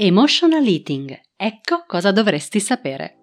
Emotional 0.00 0.64
Eating. 0.64 1.20
Ecco 1.34 1.82
cosa 1.84 2.12
dovresti 2.12 2.60
sapere. 2.60 3.16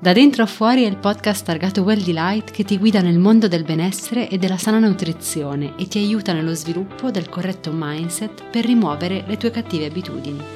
Da 0.00 0.14
dentro 0.14 0.42
a 0.42 0.46
fuori 0.46 0.84
è 0.84 0.86
il 0.86 0.96
podcast 0.96 1.44
targato 1.44 1.82
Well 1.82 2.02
Delight 2.02 2.50
che 2.50 2.64
ti 2.64 2.78
guida 2.78 3.02
nel 3.02 3.18
mondo 3.18 3.46
del 3.46 3.64
benessere 3.64 4.30
e 4.30 4.38
della 4.38 4.56
sana 4.56 4.78
nutrizione 4.78 5.74
e 5.76 5.86
ti 5.86 5.98
aiuta 5.98 6.32
nello 6.32 6.54
sviluppo 6.54 7.10
del 7.10 7.28
corretto 7.28 7.72
mindset 7.74 8.44
per 8.44 8.64
rimuovere 8.64 9.22
le 9.26 9.36
tue 9.36 9.50
cattive 9.50 9.84
abitudini. 9.84 10.55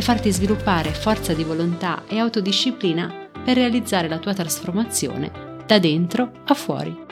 e 0.00 0.02
farti 0.02 0.32
sviluppare 0.32 0.94
forza 0.94 1.34
di 1.34 1.44
volontà 1.44 2.04
e 2.08 2.18
autodisciplina 2.18 3.28
per 3.44 3.56
realizzare 3.56 4.08
la 4.08 4.18
tua 4.18 4.32
trasformazione 4.32 5.58
da 5.66 5.78
dentro 5.78 6.40
a 6.46 6.54
fuori. 6.54 7.09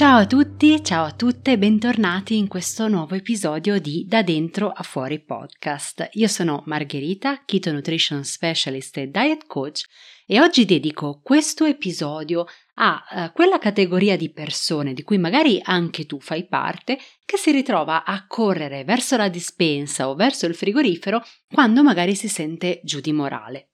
Ciao 0.00 0.20
a 0.20 0.26
tutti, 0.26 0.82
ciao 0.82 1.04
a 1.04 1.12
tutte 1.12 1.52
e 1.52 1.58
bentornati 1.58 2.38
in 2.38 2.48
questo 2.48 2.88
nuovo 2.88 3.14
episodio 3.16 3.78
di 3.78 4.06
Da 4.08 4.22
dentro 4.22 4.70
a 4.70 4.82
fuori 4.82 5.22
podcast. 5.22 6.08
Io 6.12 6.26
sono 6.26 6.62
Margherita, 6.64 7.42
Keto 7.44 7.70
Nutrition 7.70 8.24
Specialist 8.24 8.96
e 8.96 9.10
Diet 9.10 9.46
Coach 9.46 9.82
e 10.24 10.40
oggi 10.40 10.64
dedico 10.64 11.20
questo 11.22 11.66
episodio 11.66 12.46
a 12.76 13.04
uh, 13.10 13.32
quella 13.34 13.58
categoria 13.58 14.16
di 14.16 14.32
persone 14.32 14.94
di 14.94 15.02
cui 15.02 15.18
magari 15.18 15.60
anche 15.62 16.06
tu 16.06 16.18
fai 16.18 16.48
parte 16.48 16.98
che 17.26 17.36
si 17.36 17.50
ritrova 17.50 18.02
a 18.02 18.26
correre 18.26 18.84
verso 18.84 19.18
la 19.18 19.28
dispensa 19.28 20.08
o 20.08 20.14
verso 20.14 20.46
il 20.46 20.54
frigorifero 20.54 21.22
quando 21.46 21.82
magari 21.82 22.14
si 22.14 22.28
sente 22.28 22.80
giù 22.84 23.00
di 23.00 23.12
morale. 23.12 23.69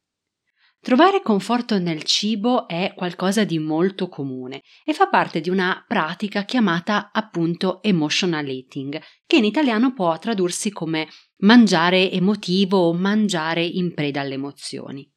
Trovare 0.86 1.20
conforto 1.20 1.80
nel 1.80 2.04
cibo 2.04 2.68
è 2.68 2.92
qualcosa 2.94 3.42
di 3.42 3.58
molto 3.58 4.08
comune 4.08 4.62
e 4.84 4.92
fa 4.92 5.08
parte 5.08 5.40
di 5.40 5.50
una 5.50 5.84
pratica 5.84 6.44
chiamata 6.44 7.10
appunto 7.12 7.82
emotional 7.82 8.46
eating, 8.46 8.96
che 9.26 9.34
in 9.34 9.44
italiano 9.44 9.92
può 9.92 10.16
tradursi 10.16 10.70
come 10.70 11.08
mangiare 11.38 12.08
emotivo 12.12 12.78
o 12.78 12.94
mangiare 12.94 13.64
in 13.64 13.94
preda 13.94 14.20
alle 14.20 14.34
emozioni. 14.34 15.12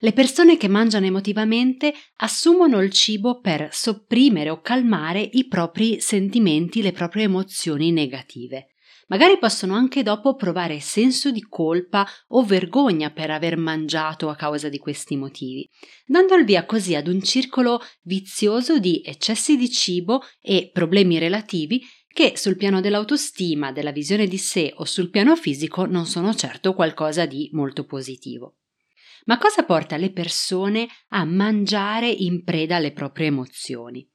Le 0.00 0.12
persone 0.12 0.58
che 0.58 0.68
mangiano 0.68 1.06
emotivamente 1.06 1.94
assumono 2.16 2.82
il 2.82 2.90
cibo 2.90 3.40
per 3.40 3.70
sopprimere 3.72 4.50
o 4.50 4.60
calmare 4.60 5.26
i 5.32 5.48
propri 5.48 5.98
sentimenti, 5.98 6.82
le 6.82 6.92
proprie 6.92 7.24
emozioni 7.24 7.90
negative. 7.90 8.73
Magari 9.08 9.38
possono 9.38 9.74
anche 9.74 10.02
dopo 10.02 10.34
provare 10.34 10.80
senso 10.80 11.30
di 11.30 11.42
colpa 11.42 12.06
o 12.28 12.42
vergogna 12.42 13.10
per 13.10 13.30
aver 13.30 13.56
mangiato 13.56 14.30
a 14.30 14.34
causa 14.34 14.68
di 14.68 14.78
questi 14.78 15.16
motivi, 15.16 15.68
dando 16.06 16.34
il 16.34 16.44
via 16.44 16.64
così 16.64 16.94
ad 16.94 17.06
un 17.06 17.22
circolo 17.22 17.80
vizioso 18.02 18.78
di 18.78 19.02
eccessi 19.04 19.56
di 19.56 19.70
cibo 19.70 20.22
e 20.40 20.70
problemi 20.72 21.18
relativi 21.18 21.82
che 22.08 22.34
sul 22.36 22.56
piano 22.56 22.80
dell'autostima, 22.80 23.72
della 23.72 23.92
visione 23.92 24.26
di 24.26 24.38
sé 24.38 24.72
o 24.76 24.84
sul 24.84 25.10
piano 25.10 25.36
fisico 25.36 25.84
non 25.84 26.06
sono 26.06 26.32
certo 26.34 26.72
qualcosa 26.72 27.26
di 27.26 27.50
molto 27.52 27.84
positivo. 27.84 28.58
Ma 29.26 29.36
cosa 29.38 29.64
porta 29.64 29.96
le 29.96 30.12
persone 30.12 30.86
a 31.08 31.24
mangiare 31.24 32.08
in 32.08 32.44
preda 32.44 32.76
alle 32.76 32.92
proprie 32.92 33.26
emozioni? 33.26 34.08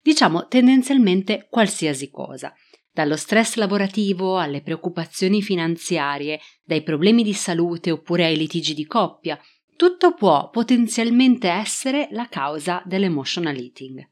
Diciamo 0.00 0.48
tendenzialmente 0.48 1.46
qualsiasi 1.48 2.10
cosa 2.10 2.52
dallo 2.92 3.16
stress 3.16 3.54
lavorativo 3.54 4.38
alle 4.38 4.60
preoccupazioni 4.60 5.40
finanziarie, 5.40 6.38
dai 6.62 6.82
problemi 6.82 7.22
di 7.22 7.32
salute 7.32 7.90
oppure 7.90 8.26
ai 8.26 8.36
litigi 8.36 8.74
di 8.74 8.86
coppia, 8.86 9.40
tutto 9.76 10.14
può 10.14 10.50
potenzialmente 10.50 11.48
essere 11.48 12.08
la 12.10 12.28
causa 12.28 12.82
dell'emotional 12.84 13.56
eating. 13.56 14.08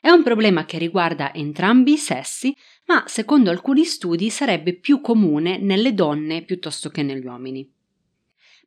È 0.00 0.08
un 0.10 0.22
problema 0.22 0.64
che 0.64 0.78
riguarda 0.78 1.32
entrambi 1.32 1.92
i 1.92 1.98
sessi, 1.98 2.54
ma 2.86 3.04
secondo 3.06 3.50
alcuni 3.50 3.84
studi 3.84 4.30
sarebbe 4.30 4.74
più 4.74 5.00
comune 5.00 5.58
nelle 5.58 5.94
donne 5.94 6.42
piuttosto 6.42 6.88
che 6.88 7.02
negli 7.02 7.24
uomini. 7.24 7.70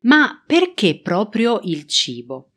Ma 0.01 0.41
perché 0.45 1.01
proprio 1.01 1.59
il 1.63 1.85
cibo? 1.87 2.52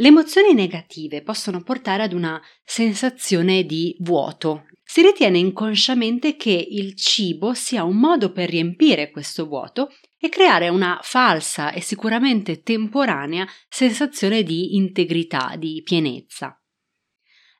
Le 0.00 0.08
emozioni 0.08 0.54
negative 0.54 1.22
possono 1.22 1.62
portare 1.62 2.02
ad 2.02 2.14
una 2.14 2.40
sensazione 2.64 3.64
di 3.64 3.94
vuoto 4.00 4.64
si 4.90 5.02
ritiene 5.02 5.38
inconsciamente 5.38 6.34
che 6.34 6.50
il 6.50 6.96
cibo 6.96 7.54
sia 7.54 7.84
un 7.84 7.98
modo 7.98 8.32
per 8.32 8.50
riempire 8.50 9.12
questo 9.12 9.46
vuoto 9.46 9.94
e 10.18 10.28
creare 10.28 10.68
una 10.68 10.98
falsa 11.00 11.70
e 11.70 11.80
sicuramente 11.80 12.62
temporanea 12.62 13.46
sensazione 13.68 14.42
di 14.42 14.74
integrità, 14.74 15.54
di 15.56 15.80
pienezza. 15.84 16.60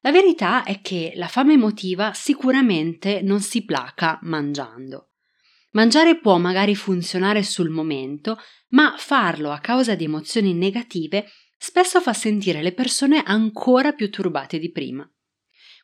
La 0.00 0.10
verità 0.10 0.64
è 0.64 0.80
che 0.80 1.12
la 1.14 1.28
fame 1.28 1.52
emotiva 1.52 2.12
sicuramente 2.14 3.22
non 3.22 3.40
si 3.40 3.64
placa 3.64 4.18
mangiando. 4.22 5.10
Mangiare 5.70 6.18
può 6.18 6.36
magari 6.38 6.74
funzionare 6.74 7.44
sul 7.44 7.70
momento, 7.70 8.38
ma 8.70 8.96
farlo 8.98 9.52
a 9.52 9.60
causa 9.60 9.94
di 9.94 10.02
emozioni 10.02 10.52
negative 10.52 11.26
spesso 11.62 12.00
fa 12.00 12.14
sentire 12.14 12.62
le 12.62 12.72
persone 12.72 13.22
ancora 13.22 13.92
più 13.92 14.08
turbate 14.08 14.58
di 14.58 14.70
prima. 14.72 15.06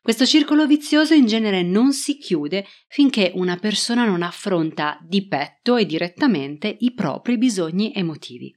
Questo 0.00 0.24
circolo 0.24 0.66
vizioso 0.66 1.12
in 1.12 1.26
genere 1.26 1.62
non 1.62 1.92
si 1.92 2.16
chiude 2.16 2.64
finché 2.88 3.32
una 3.34 3.56
persona 3.56 4.06
non 4.06 4.22
affronta 4.22 4.98
di 5.02 5.26
petto 5.26 5.76
e 5.76 5.84
direttamente 5.84 6.74
i 6.80 6.94
propri 6.94 7.36
bisogni 7.36 7.92
emotivi. 7.94 8.56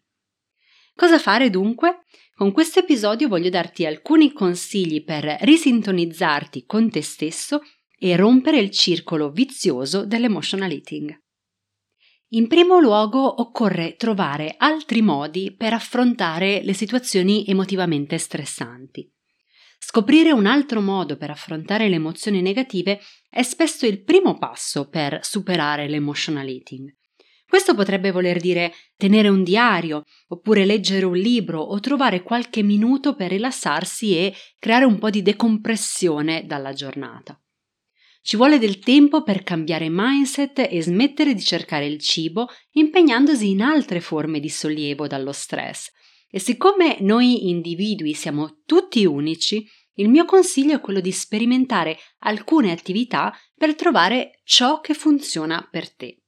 Cosa 0.96 1.20
fare 1.20 1.50
dunque? 1.50 2.04
Con 2.36 2.54
questo 2.54 2.80
episodio 2.80 3.28
voglio 3.28 3.50
darti 3.50 3.86
alcuni 3.86 4.32
consigli 4.32 5.04
per 5.04 5.26
risintonizzarti 5.42 6.64
con 6.66 6.90
te 6.90 7.02
stesso 7.02 7.62
e 7.98 8.16
rompere 8.16 8.60
il 8.60 8.70
circolo 8.70 9.30
vizioso 9.30 10.06
dell'emotional 10.06 10.72
eating. 10.72 11.20
In 12.34 12.48
primo 12.48 12.80
luogo 12.80 13.42
occorre 13.42 13.96
trovare 13.96 14.54
altri 14.60 15.02
modi 15.02 15.52
per 15.58 15.74
affrontare 15.74 16.62
le 16.64 16.74
situazioni 16.74 17.44
emotivamente 17.48 18.20
stressanti. 18.20 19.12
Scoprire 19.80 20.32
un 20.32 20.46
altro 20.46 20.80
modo 20.80 21.18
per 21.18 21.32
affrontare 21.32 21.90
le 21.90 21.96
emozioni 21.96 22.44
negative 22.44 23.00
è 23.32 23.42
spesso 23.42 23.88
il 23.88 24.04
primo 24.04 24.38
passo 24.38 24.90
per 24.90 25.22
superare 25.24 25.88
l'emotional 25.88 26.48
eating. 26.48 26.96
Questo 27.48 27.74
potrebbe 27.74 28.12
voler 28.12 28.40
dire 28.40 28.74
tenere 28.96 29.30
un 29.30 29.44
diario, 29.44 30.04
oppure 30.28 30.66
leggere 30.66 31.06
un 31.06 31.18
libro 31.18 31.60
o 31.60 31.80
trovare 31.80 32.22
qualche 32.22 32.62
minuto 32.62 33.16
per 33.16 33.32
rilassarsi 33.32 34.16
e 34.16 34.36
creare 34.60 34.86
un 34.86 35.00
po' 35.00 35.10
di 35.10 35.24
decompressione 35.24 36.46
dalla 36.46 36.74
giornata. 36.74 37.42
Ci 38.22 38.36
vuole 38.36 38.60
del 38.60 38.80
tempo 38.80 39.24
per 39.24 39.44
cambiare 39.44 39.88
mindset 39.90 40.68
e 40.70 40.82
smettere 40.82 41.34
di 41.34 41.42
cercare 41.42 41.86
il 41.86 42.00
cibo 42.00 42.48
impegnandosi 42.72 43.50
in 43.50 43.62
altre 43.62 44.02
forme 44.02 44.40
di 44.40 44.50
sollievo 44.50 45.08
dallo 45.08 45.32
stress, 45.32 45.90
e 46.30 46.40
siccome 46.40 46.98
noi 47.00 47.50
individui 47.50 48.14
siamo 48.14 48.60
tutti 48.66 49.04
unici, 49.06 49.68
il 49.96 50.10
mio 50.10 50.26
consiglio 50.26 50.76
è 50.76 50.80
quello 50.80 51.00
di 51.00 51.12
sperimentare 51.12 51.98
alcune 52.20 52.72
attività 52.72 53.36
per 53.56 53.76
trovare 53.76 54.42
ciò 54.44 54.80
che 54.80 54.94
funziona 54.94 55.68
per 55.70 55.94
te. 55.94 56.22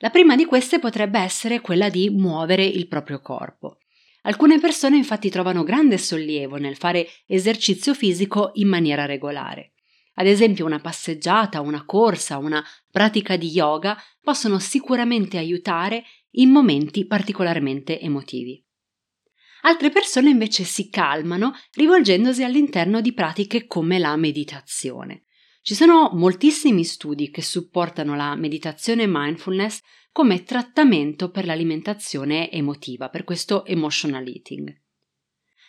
La 0.00 0.10
prima 0.10 0.36
di 0.36 0.44
queste 0.44 0.78
potrebbe 0.78 1.18
essere 1.18 1.60
quella 1.60 1.88
di 1.88 2.10
muovere 2.10 2.64
il 2.64 2.88
proprio 2.88 3.20
corpo. 3.20 3.78
Alcune 4.22 4.58
persone 4.58 4.96
infatti 4.96 5.30
trovano 5.30 5.62
grande 5.62 5.96
sollievo 5.96 6.56
nel 6.56 6.76
fare 6.76 7.08
esercizio 7.26 7.94
fisico 7.94 8.50
in 8.54 8.68
maniera 8.68 9.06
regolare. 9.06 9.74
Ad 10.20 10.26
esempio 10.26 10.64
una 10.64 10.80
passeggiata, 10.80 11.60
una 11.60 11.84
corsa, 11.84 12.38
una 12.38 12.64
pratica 12.90 13.36
di 13.36 13.48
yoga 13.50 13.96
possono 14.20 14.58
sicuramente 14.58 15.38
aiutare 15.38 16.04
in 16.32 16.50
momenti 16.50 17.06
particolarmente 17.06 18.00
emotivi. 18.00 18.60
Altre 19.62 19.90
persone 19.90 20.30
invece 20.30 20.64
si 20.64 20.90
calmano 20.90 21.52
rivolgendosi 21.72 22.42
all'interno 22.42 23.00
di 23.00 23.12
pratiche 23.12 23.66
come 23.66 24.00
la 24.00 24.16
meditazione. 24.16 25.26
Ci 25.62 25.74
sono 25.74 26.10
moltissimi 26.12 26.82
studi 26.82 27.30
che 27.30 27.42
supportano 27.42 28.16
la 28.16 28.34
meditazione 28.34 29.04
mindfulness 29.06 29.80
come 30.10 30.42
trattamento 30.42 31.30
per 31.30 31.44
l'alimentazione 31.44 32.50
emotiva, 32.50 33.08
per 33.08 33.22
questo 33.22 33.64
emotional 33.64 34.26
eating. 34.26 34.76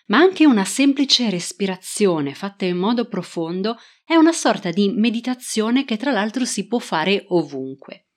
Ma 0.10 0.18
anche 0.18 0.46
una 0.46 0.66
semplice 0.66 1.30
respirazione 1.30 2.34
fatta 2.34 2.66
in 2.66 2.78
modo 2.78 3.08
profondo 3.08 3.78
è 4.04 4.16
una 4.16 4.32
sorta 4.32 4.72
di 4.72 4.90
meditazione 4.90 5.86
che 5.86 5.98
tra 5.98 6.12
l'altro 6.12 6.46
si 6.46 6.68
può 6.68 6.80
fare 6.80 7.26
ovunque. 7.30 8.08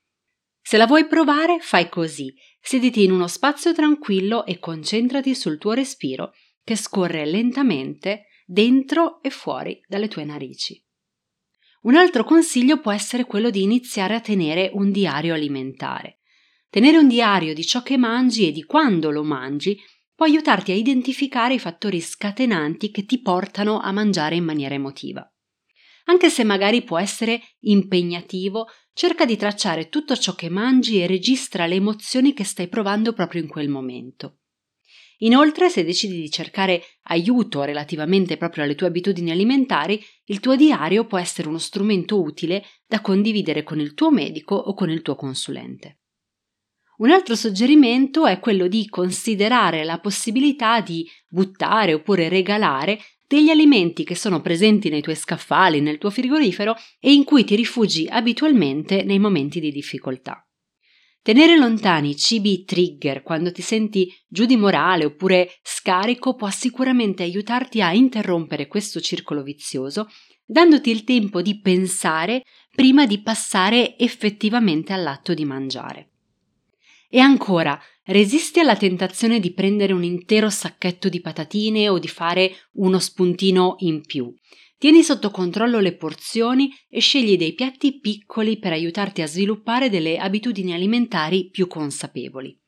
Se 0.62 0.76
la 0.76 0.86
vuoi 0.86 1.06
provare, 1.06 1.58
fai 1.60 1.88
così. 1.88 2.32
Sediti 2.60 3.02
in 3.02 3.12
uno 3.12 3.26
spazio 3.26 3.74
tranquillo 3.74 4.46
e 4.46 4.58
concentrati 4.58 5.34
sul 5.34 5.58
tuo 5.58 5.72
respiro 5.72 6.32
che 6.62 6.76
scorre 6.76 7.26
lentamente 7.26 8.26
dentro 8.46 9.20
e 9.22 9.30
fuori 9.30 9.80
dalle 9.86 10.08
tue 10.08 10.24
narici. 10.24 10.82
Un 11.82 11.96
altro 11.96 12.22
consiglio 12.24 12.80
può 12.80 12.92
essere 12.92 13.24
quello 13.24 13.50
di 13.50 13.62
iniziare 13.62 14.14
a 14.14 14.20
tenere 14.20 14.70
un 14.72 14.92
diario 14.92 15.34
alimentare. 15.34 16.20
Tenere 16.70 16.96
un 16.96 17.08
diario 17.08 17.52
di 17.52 17.64
ciò 17.64 17.82
che 17.82 17.98
mangi 17.98 18.46
e 18.46 18.52
di 18.52 18.62
quando 18.62 19.10
lo 19.10 19.24
mangi 19.24 19.78
può 20.22 20.30
aiutarti 20.30 20.70
a 20.70 20.76
identificare 20.76 21.54
i 21.54 21.58
fattori 21.58 22.00
scatenanti 22.00 22.92
che 22.92 23.04
ti 23.04 23.20
portano 23.20 23.80
a 23.80 23.90
mangiare 23.90 24.36
in 24.36 24.44
maniera 24.44 24.72
emotiva. 24.72 25.28
Anche 26.04 26.30
se 26.30 26.44
magari 26.44 26.84
può 26.84 26.96
essere 26.96 27.42
impegnativo, 27.62 28.68
cerca 28.92 29.24
di 29.24 29.36
tracciare 29.36 29.88
tutto 29.88 30.14
ciò 30.16 30.36
che 30.36 30.48
mangi 30.48 31.00
e 31.00 31.08
registra 31.08 31.66
le 31.66 31.74
emozioni 31.74 32.34
che 32.34 32.44
stai 32.44 32.68
provando 32.68 33.12
proprio 33.14 33.42
in 33.42 33.48
quel 33.48 33.68
momento. 33.68 34.42
Inoltre, 35.22 35.68
se 35.68 35.82
decidi 35.82 36.20
di 36.20 36.30
cercare 36.30 36.84
aiuto 37.08 37.64
relativamente 37.64 38.36
proprio 38.36 38.62
alle 38.62 38.76
tue 38.76 38.86
abitudini 38.86 39.32
alimentari, 39.32 40.00
il 40.26 40.38
tuo 40.38 40.54
diario 40.54 41.04
può 41.04 41.18
essere 41.18 41.48
uno 41.48 41.58
strumento 41.58 42.22
utile 42.22 42.64
da 42.86 43.00
condividere 43.00 43.64
con 43.64 43.80
il 43.80 43.94
tuo 43.94 44.12
medico 44.12 44.54
o 44.54 44.72
con 44.74 44.88
il 44.88 45.02
tuo 45.02 45.16
consulente. 45.16 46.01
Un 47.02 47.10
altro 47.10 47.34
suggerimento 47.34 48.26
è 48.26 48.38
quello 48.38 48.68
di 48.68 48.88
considerare 48.88 49.82
la 49.82 49.98
possibilità 49.98 50.80
di 50.80 51.04
buttare 51.26 51.94
oppure 51.94 52.28
regalare 52.28 53.00
degli 53.26 53.50
alimenti 53.50 54.04
che 54.04 54.14
sono 54.14 54.40
presenti 54.40 54.88
nei 54.88 55.02
tuoi 55.02 55.16
scaffali, 55.16 55.80
nel 55.80 55.98
tuo 55.98 56.10
frigorifero 56.10 56.76
e 57.00 57.12
in 57.12 57.24
cui 57.24 57.42
ti 57.42 57.56
rifugi 57.56 58.06
abitualmente 58.08 59.02
nei 59.02 59.18
momenti 59.18 59.58
di 59.58 59.72
difficoltà. 59.72 60.46
Tenere 61.20 61.56
lontani 61.56 62.10
i 62.10 62.16
cibi 62.16 62.62
trigger 62.62 63.22
quando 63.22 63.50
ti 63.50 63.62
senti 63.62 64.08
giù 64.28 64.44
di 64.44 64.56
morale 64.56 65.04
oppure 65.04 65.58
scarico 65.60 66.36
può 66.36 66.50
sicuramente 66.50 67.24
aiutarti 67.24 67.82
a 67.82 67.92
interrompere 67.92 68.68
questo 68.68 69.00
circolo 69.00 69.42
vizioso, 69.42 70.08
dandoti 70.44 70.90
il 70.90 71.02
tempo 71.02 71.42
di 71.42 71.60
pensare 71.60 72.44
prima 72.70 73.06
di 73.06 73.20
passare 73.22 73.98
effettivamente 73.98 74.92
all'atto 74.92 75.34
di 75.34 75.44
mangiare. 75.44 76.11
E 77.14 77.20
ancora, 77.20 77.78
resisti 78.04 78.58
alla 78.58 78.74
tentazione 78.74 79.38
di 79.38 79.52
prendere 79.52 79.92
un 79.92 80.02
intero 80.02 80.48
sacchetto 80.48 81.10
di 81.10 81.20
patatine 81.20 81.90
o 81.90 81.98
di 81.98 82.08
fare 82.08 82.54
uno 82.76 82.98
spuntino 82.98 83.74
in 83.80 84.00
più. 84.00 84.34
Tieni 84.78 85.02
sotto 85.02 85.30
controllo 85.30 85.78
le 85.78 85.94
porzioni 85.94 86.70
e 86.88 87.00
scegli 87.00 87.36
dei 87.36 87.52
piatti 87.52 88.00
piccoli 88.00 88.58
per 88.58 88.72
aiutarti 88.72 89.20
a 89.20 89.26
sviluppare 89.26 89.90
delle 89.90 90.16
abitudini 90.16 90.72
alimentari 90.72 91.50
più 91.50 91.66
consapevoli. 91.66 92.58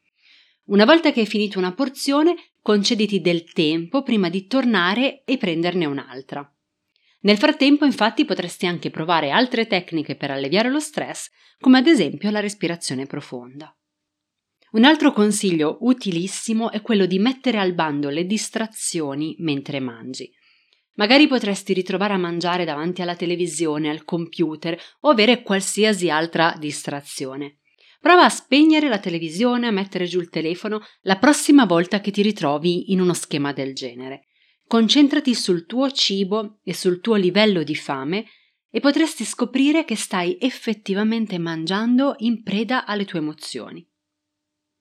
Una 0.64 0.84
volta 0.84 1.10
che 1.10 1.20
hai 1.20 1.26
finito 1.26 1.58
una 1.58 1.72
porzione, 1.72 2.34
concediti 2.60 3.22
del 3.22 3.50
tempo 3.50 4.02
prima 4.02 4.28
di 4.28 4.46
tornare 4.46 5.22
e 5.24 5.38
prenderne 5.38 5.86
un'altra. 5.86 6.46
Nel 7.20 7.38
frattempo, 7.38 7.86
infatti, 7.86 8.26
potresti 8.26 8.66
anche 8.66 8.90
provare 8.90 9.30
altre 9.30 9.66
tecniche 9.66 10.16
per 10.16 10.30
alleviare 10.30 10.68
lo 10.68 10.80
stress, 10.80 11.30
come 11.58 11.78
ad 11.78 11.86
esempio 11.86 12.30
la 12.30 12.40
respirazione 12.40 13.06
profonda. 13.06 13.74
Un 14.74 14.82
altro 14.82 15.12
consiglio 15.12 15.78
utilissimo 15.82 16.72
è 16.72 16.82
quello 16.82 17.06
di 17.06 17.20
mettere 17.20 17.60
al 17.60 17.74
bando 17.74 18.08
le 18.08 18.26
distrazioni 18.26 19.36
mentre 19.38 19.78
mangi. 19.78 20.28
Magari 20.94 21.28
potresti 21.28 21.72
ritrovare 21.72 22.14
a 22.14 22.18
mangiare 22.18 22.64
davanti 22.64 23.00
alla 23.00 23.14
televisione, 23.14 23.88
al 23.88 24.02
computer 24.02 24.76
o 25.02 25.10
avere 25.10 25.42
qualsiasi 25.42 26.10
altra 26.10 26.56
distrazione. 26.58 27.58
Prova 28.00 28.24
a 28.24 28.28
spegnere 28.28 28.88
la 28.88 28.98
televisione, 28.98 29.68
a 29.68 29.70
mettere 29.70 30.06
giù 30.06 30.18
il 30.18 30.28
telefono 30.28 30.80
la 31.02 31.18
prossima 31.18 31.66
volta 31.66 32.00
che 32.00 32.10
ti 32.10 32.22
ritrovi 32.22 32.90
in 32.90 33.00
uno 33.00 33.14
schema 33.14 33.52
del 33.52 33.74
genere. 33.74 34.24
Concentrati 34.66 35.36
sul 35.36 35.66
tuo 35.66 35.88
cibo 35.92 36.58
e 36.64 36.74
sul 36.74 37.00
tuo 37.00 37.14
livello 37.14 37.62
di 37.62 37.76
fame 37.76 38.24
e 38.72 38.80
potresti 38.80 39.24
scoprire 39.24 39.84
che 39.84 39.94
stai 39.94 40.36
effettivamente 40.40 41.38
mangiando 41.38 42.16
in 42.18 42.42
preda 42.42 42.86
alle 42.86 43.04
tue 43.04 43.20
emozioni. 43.20 43.88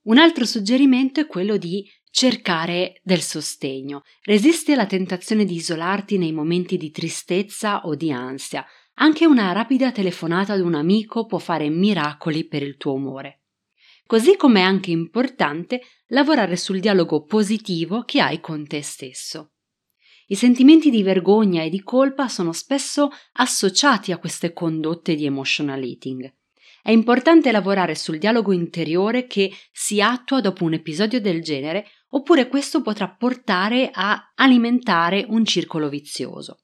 Un 0.03 0.17
altro 0.17 0.45
suggerimento 0.45 1.21
è 1.21 1.27
quello 1.27 1.55
di 1.55 1.89
cercare 2.11 2.99
del 3.03 3.21
sostegno. 3.21 4.01
Resisti 4.23 4.73
alla 4.73 4.85
tentazione 4.85 5.45
di 5.45 5.55
isolarti 5.55 6.17
nei 6.17 6.33
momenti 6.33 6.75
di 6.75 6.91
tristezza 6.91 7.85
o 7.85 7.95
di 7.95 8.11
ansia. 8.11 8.65
Anche 8.95 9.25
una 9.25 9.53
rapida 9.53 9.93
telefonata 9.93 10.53
ad 10.53 10.59
un 10.59 10.75
amico 10.75 11.25
può 11.25 11.37
fare 11.37 11.69
miracoli 11.69 12.45
per 12.45 12.63
il 12.63 12.75
tuo 12.75 12.93
umore. 12.93 13.43
Così 14.05 14.35
come 14.35 14.59
è 14.59 14.63
anche 14.63 14.91
importante 14.91 15.81
lavorare 16.07 16.57
sul 16.57 16.81
dialogo 16.81 17.23
positivo 17.23 18.03
che 18.03 18.19
hai 18.19 18.41
con 18.41 18.67
te 18.67 18.81
stesso. 18.81 19.53
I 20.27 20.35
sentimenti 20.35 20.89
di 20.89 21.01
vergogna 21.01 21.63
e 21.63 21.69
di 21.69 21.81
colpa 21.81 22.27
sono 22.27 22.51
spesso 22.51 23.09
associati 23.33 24.11
a 24.11 24.17
queste 24.17 24.51
condotte 24.51 25.15
di 25.15 25.25
emotional 25.25 25.81
eating. 25.81 26.29
È 26.85 26.91
importante 26.91 27.53
lavorare 27.53 27.95
sul 27.95 28.17
dialogo 28.17 28.51
interiore 28.51 29.25
che 29.25 29.53
si 29.71 30.01
attua 30.01 30.41
dopo 30.41 30.65
un 30.65 30.73
episodio 30.73 31.21
del 31.21 31.41
genere, 31.41 31.87
oppure 32.09 32.49
questo 32.49 32.81
potrà 32.81 33.09
portare 33.09 33.89
a 33.89 34.33
alimentare 34.35 35.25
un 35.29 35.45
circolo 35.45 35.87
vizioso. 35.87 36.63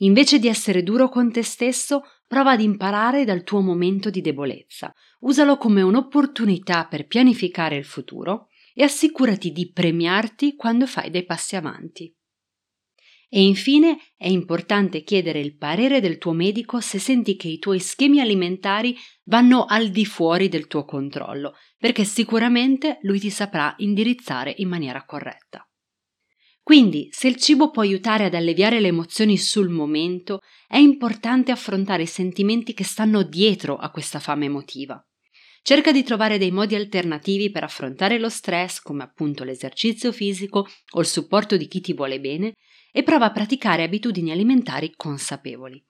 Invece 0.00 0.38
di 0.38 0.48
essere 0.48 0.82
duro 0.82 1.08
con 1.08 1.32
te 1.32 1.42
stesso, 1.42 2.02
prova 2.26 2.50
ad 2.50 2.60
imparare 2.60 3.24
dal 3.24 3.42
tuo 3.42 3.62
momento 3.62 4.10
di 4.10 4.20
debolezza. 4.20 4.92
Usalo 5.20 5.56
come 5.56 5.80
un'opportunità 5.80 6.86
per 6.86 7.06
pianificare 7.06 7.76
il 7.76 7.86
futuro 7.86 8.48
e 8.74 8.82
assicurati 8.82 9.50
di 9.50 9.72
premiarti 9.72 10.56
quando 10.56 10.86
fai 10.86 11.08
dei 11.08 11.24
passi 11.24 11.56
avanti. 11.56 12.14
E 13.34 13.42
infine 13.42 13.96
è 14.18 14.28
importante 14.28 15.02
chiedere 15.02 15.40
il 15.40 15.56
parere 15.56 16.00
del 16.00 16.18
tuo 16.18 16.32
medico 16.32 16.80
se 16.80 16.98
senti 16.98 17.34
che 17.34 17.48
i 17.48 17.58
tuoi 17.58 17.78
schemi 17.78 18.20
alimentari 18.20 18.94
vanno 19.24 19.64
al 19.64 19.88
di 19.88 20.04
fuori 20.04 20.50
del 20.50 20.66
tuo 20.66 20.84
controllo, 20.84 21.54
perché 21.78 22.04
sicuramente 22.04 22.98
lui 23.00 23.18
ti 23.18 23.30
saprà 23.30 23.74
indirizzare 23.78 24.52
in 24.58 24.68
maniera 24.68 25.06
corretta. 25.06 25.66
Quindi, 26.62 27.08
se 27.10 27.26
il 27.26 27.36
cibo 27.36 27.70
può 27.70 27.80
aiutare 27.80 28.26
ad 28.26 28.34
alleviare 28.34 28.80
le 28.80 28.88
emozioni 28.88 29.38
sul 29.38 29.70
momento, 29.70 30.40
è 30.68 30.76
importante 30.76 31.52
affrontare 31.52 32.02
i 32.02 32.06
sentimenti 32.06 32.74
che 32.74 32.84
stanno 32.84 33.22
dietro 33.22 33.78
a 33.78 33.90
questa 33.90 34.20
fame 34.20 34.44
emotiva. 34.44 35.02
Cerca 35.62 35.90
di 35.90 36.02
trovare 36.02 36.36
dei 36.36 36.50
modi 36.50 36.74
alternativi 36.74 37.50
per 37.50 37.64
affrontare 37.64 38.18
lo 38.18 38.28
stress, 38.28 38.80
come 38.80 39.04
appunto 39.04 39.42
l'esercizio 39.42 40.12
fisico 40.12 40.68
o 40.90 41.00
il 41.00 41.06
supporto 41.06 41.56
di 41.56 41.66
chi 41.66 41.80
ti 41.80 41.94
vuole 41.94 42.20
bene, 42.20 42.52
e 42.92 43.02
prova 43.02 43.26
a 43.26 43.32
praticare 43.32 43.82
abitudini 43.82 44.30
alimentari 44.30 44.92
consapevoli. 44.94 45.84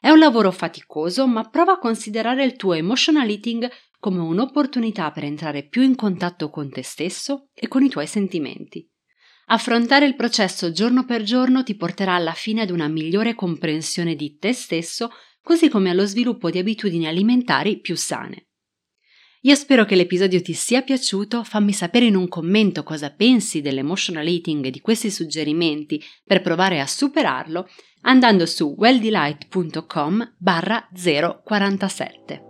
È 0.00 0.08
un 0.08 0.18
lavoro 0.18 0.50
faticoso, 0.50 1.26
ma 1.26 1.48
prova 1.48 1.72
a 1.72 1.78
considerare 1.78 2.44
il 2.44 2.56
tuo 2.56 2.72
emotional 2.72 3.28
eating 3.28 3.70
come 4.00 4.20
un'opportunità 4.20 5.10
per 5.10 5.24
entrare 5.24 5.66
più 5.66 5.82
in 5.82 5.94
contatto 5.94 6.50
con 6.50 6.70
te 6.70 6.82
stesso 6.82 7.48
e 7.52 7.68
con 7.68 7.84
i 7.84 7.88
tuoi 7.88 8.06
sentimenti. 8.06 8.88
Affrontare 9.46 10.06
il 10.06 10.14
processo 10.14 10.72
giorno 10.72 11.04
per 11.04 11.22
giorno 11.22 11.62
ti 11.62 11.74
porterà 11.74 12.14
alla 12.14 12.32
fine 12.32 12.62
ad 12.62 12.70
una 12.70 12.86
migliore 12.86 13.34
comprensione 13.34 14.14
di 14.14 14.36
te 14.38 14.52
stesso, 14.52 15.10
così 15.42 15.68
come 15.68 15.90
allo 15.90 16.04
sviluppo 16.04 16.50
di 16.50 16.58
abitudini 16.58 17.06
alimentari 17.06 17.80
più 17.80 17.96
sane. 17.96 18.47
Io 19.48 19.54
spero 19.54 19.86
che 19.86 19.94
l'episodio 19.94 20.42
ti 20.42 20.52
sia 20.52 20.82
piaciuto, 20.82 21.42
fammi 21.42 21.72
sapere 21.72 22.04
in 22.04 22.16
un 22.16 22.28
commento 22.28 22.82
cosa 22.82 23.08
pensi 23.08 23.62
dell'emotional 23.62 24.26
eating 24.26 24.66
e 24.66 24.70
di 24.70 24.82
questi 24.82 25.10
suggerimenti 25.10 26.04
per 26.22 26.42
provare 26.42 26.80
a 26.80 26.86
superarlo 26.86 27.66
andando 28.02 28.44
su 28.44 28.74
welldelight.com 28.76 30.34
barra 30.36 30.86
047. 30.92 32.42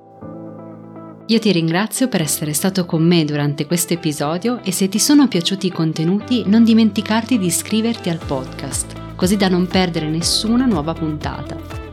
Io 1.28 1.38
ti 1.38 1.52
ringrazio 1.52 2.08
per 2.08 2.20
essere 2.20 2.52
stato 2.52 2.84
con 2.84 3.06
me 3.06 3.24
durante 3.24 3.64
questo 3.64 3.92
episodio 3.92 4.60
e 4.64 4.72
se 4.72 4.88
ti 4.88 4.98
sono 4.98 5.28
piaciuti 5.28 5.68
i 5.68 5.72
contenuti 5.72 6.42
non 6.46 6.64
dimenticarti 6.64 7.38
di 7.38 7.46
iscriverti 7.46 8.08
al 8.08 8.18
podcast, 8.18 9.14
così 9.14 9.36
da 9.36 9.46
non 9.46 9.68
perdere 9.68 10.08
nessuna 10.08 10.66
nuova 10.66 10.94
puntata. 10.94 11.87